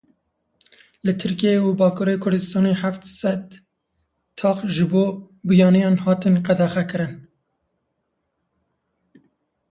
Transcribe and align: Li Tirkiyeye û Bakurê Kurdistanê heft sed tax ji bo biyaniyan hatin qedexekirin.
Li 1.05 1.13
Tirkiyeye 1.21 1.61
û 1.67 1.69
Bakurê 1.79 2.15
Kurdistanê 2.23 2.73
heft 2.83 3.03
sed 3.19 3.47
tax 4.39 4.57
ji 4.75 4.85
bo 4.91 5.05
biyaniyan 5.47 5.97
hatin 6.05 6.35
qedexekirin. 6.47 7.13